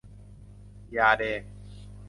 [0.95, 1.41] ยาแดง